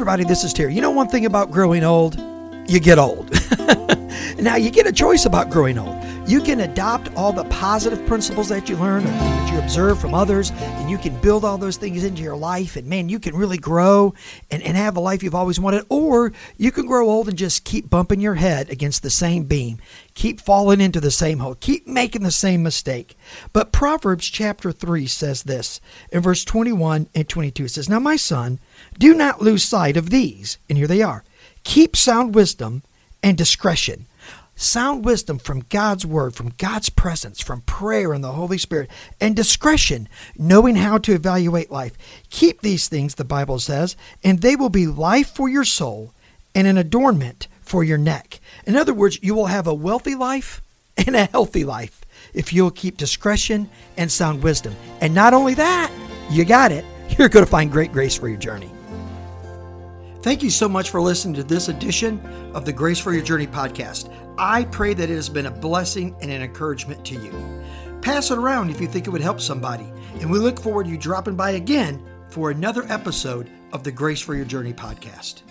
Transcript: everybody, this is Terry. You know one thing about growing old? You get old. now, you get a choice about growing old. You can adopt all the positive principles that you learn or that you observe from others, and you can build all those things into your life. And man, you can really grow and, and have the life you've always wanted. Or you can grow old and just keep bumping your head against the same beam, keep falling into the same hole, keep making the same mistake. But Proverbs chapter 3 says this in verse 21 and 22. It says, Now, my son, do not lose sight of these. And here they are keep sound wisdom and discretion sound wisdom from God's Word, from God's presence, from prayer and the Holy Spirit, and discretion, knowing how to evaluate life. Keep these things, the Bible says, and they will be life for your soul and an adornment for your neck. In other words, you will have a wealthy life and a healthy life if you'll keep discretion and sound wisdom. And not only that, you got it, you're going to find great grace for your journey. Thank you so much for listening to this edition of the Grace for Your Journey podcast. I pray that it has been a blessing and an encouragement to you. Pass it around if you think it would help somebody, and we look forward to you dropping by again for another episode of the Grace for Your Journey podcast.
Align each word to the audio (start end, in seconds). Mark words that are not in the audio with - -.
everybody, 0.00 0.24
this 0.24 0.44
is 0.44 0.54
Terry. 0.54 0.72
You 0.74 0.80
know 0.80 0.92
one 0.92 1.08
thing 1.08 1.26
about 1.26 1.50
growing 1.50 1.84
old? 1.84 2.18
You 2.66 2.80
get 2.80 2.98
old. 2.98 3.30
now, 4.38 4.56
you 4.56 4.70
get 4.70 4.86
a 4.86 4.92
choice 4.92 5.26
about 5.26 5.50
growing 5.50 5.76
old. 5.76 5.94
You 6.30 6.40
can 6.40 6.60
adopt 6.60 7.12
all 7.16 7.32
the 7.32 7.42
positive 7.46 8.06
principles 8.06 8.50
that 8.50 8.68
you 8.68 8.76
learn 8.76 9.02
or 9.02 9.08
that 9.08 9.52
you 9.52 9.58
observe 9.58 10.00
from 10.00 10.14
others, 10.14 10.52
and 10.52 10.88
you 10.88 10.96
can 10.96 11.20
build 11.20 11.44
all 11.44 11.58
those 11.58 11.76
things 11.76 12.04
into 12.04 12.22
your 12.22 12.36
life. 12.36 12.76
And 12.76 12.86
man, 12.86 13.08
you 13.08 13.18
can 13.18 13.34
really 13.34 13.58
grow 13.58 14.14
and, 14.48 14.62
and 14.62 14.76
have 14.76 14.94
the 14.94 15.00
life 15.00 15.24
you've 15.24 15.34
always 15.34 15.58
wanted. 15.58 15.84
Or 15.88 16.32
you 16.56 16.70
can 16.70 16.86
grow 16.86 17.10
old 17.10 17.28
and 17.28 17.36
just 17.36 17.64
keep 17.64 17.90
bumping 17.90 18.20
your 18.20 18.36
head 18.36 18.70
against 18.70 19.02
the 19.02 19.10
same 19.10 19.42
beam, 19.42 19.78
keep 20.14 20.40
falling 20.40 20.80
into 20.80 21.00
the 21.00 21.10
same 21.10 21.40
hole, 21.40 21.56
keep 21.56 21.88
making 21.88 22.22
the 22.22 22.30
same 22.30 22.62
mistake. 22.62 23.18
But 23.52 23.72
Proverbs 23.72 24.28
chapter 24.28 24.70
3 24.70 25.08
says 25.08 25.42
this 25.42 25.80
in 26.12 26.20
verse 26.20 26.44
21 26.44 27.08
and 27.12 27.28
22. 27.28 27.64
It 27.64 27.70
says, 27.70 27.88
Now, 27.88 27.98
my 27.98 28.14
son, 28.14 28.60
do 28.96 29.14
not 29.14 29.42
lose 29.42 29.64
sight 29.64 29.96
of 29.96 30.10
these. 30.10 30.58
And 30.68 30.78
here 30.78 30.86
they 30.86 31.02
are 31.02 31.24
keep 31.64 31.96
sound 31.96 32.36
wisdom 32.36 32.84
and 33.20 33.36
discretion 33.36 34.06
sound 34.60 35.04
wisdom 35.04 35.38
from 35.38 35.64
God's 35.68 36.04
Word, 36.04 36.34
from 36.34 36.52
God's 36.58 36.90
presence, 36.90 37.40
from 37.40 37.62
prayer 37.62 38.12
and 38.12 38.22
the 38.22 38.32
Holy 38.32 38.58
Spirit, 38.58 38.90
and 39.20 39.34
discretion, 39.34 40.08
knowing 40.36 40.76
how 40.76 40.98
to 40.98 41.14
evaluate 41.14 41.70
life. 41.70 41.96
Keep 42.28 42.60
these 42.60 42.88
things, 42.88 43.14
the 43.14 43.24
Bible 43.24 43.58
says, 43.58 43.96
and 44.22 44.40
they 44.40 44.56
will 44.56 44.68
be 44.68 44.86
life 44.86 45.34
for 45.34 45.48
your 45.48 45.64
soul 45.64 46.12
and 46.54 46.66
an 46.66 46.76
adornment 46.76 47.48
for 47.62 47.82
your 47.82 47.98
neck. 47.98 48.40
In 48.66 48.76
other 48.76 48.92
words, 48.92 49.18
you 49.22 49.34
will 49.34 49.46
have 49.46 49.66
a 49.66 49.74
wealthy 49.74 50.14
life 50.14 50.62
and 50.96 51.16
a 51.16 51.26
healthy 51.26 51.64
life 51.64 52.04
if 52.34 52.52
you'll 52.52 52.70
keep 52.70 52.96
discretion 52.96 53.68
and 53.96 54.12
sound 54.12 54.42
wisdom. 54.42 54.76
And 55.00 55.14
not 55.14 55.34
only 55.34 55.54
that, 55.54 55.90
you 56.30 56.44
got 56.44 56.70
it, 56.70 56.84
you're 57.18 57.28
going 57.28 57.44
to 57.44 57.50
find 57.50 57.72
great 57.72 57.92
grace 57.92 58.16
for 58.16 58.28
your 58.28 58.38
journey. 58.38 58.70
Thank 60.22 60.42
you 60.42 60.50
so 60.50 60.68
much 60.68 60.90
for 60.90 61.00
listening 61.00 61.34
to 61.36 61.42
this 61.42 61.68
edition 61.68 62.20
of 62.52 62.66
the 62.66 62.72
Grace 62.74 62.98
for 62.98 63.14
Your 63.14 63.22
Journey 63.22 63.46
podcast. 63.46 64.14
I 64.42 64.64
pray 64.64 64.94
that 64.94 65.10
it 65.10 65.14
has 65.14 65.28
been 65.28 65.44
a 65.44 65.50
blessing 65.50 66.16
and 66.22 66.30
an 66.30 66.40
encouragement 66.40 67.04
to 67.04 67.14
you. 67.14 67.62
Pass 68.00 68.30
it 68.30 68.38
around 68.38 68.70
if 68.70 68.80
you 68.80 68.86
think 68.86 69.06
it 69.06 69.10
would 69.10 69.20
help 69.20 69.38
somebody, 69.38 69.84
and 70.18 70.30
we 70.30 70.38
look 70.38 70.58
forward 70.58 70.84
to 70.84 70.90
you 70.90 70.96
dropping 70.96 71.36
by 71.36 71.50
again 71.50 72.02
for 72.30 72.50
another 72.50 72.86
episode 72.88 73.50
of 73.74 73.84
the 73.84 73.92
Grace 73.92 74.22
for 74.22 74.34
Your 74.34 74.46
Journey 74.46 74.72
podcast. 74.72 75.42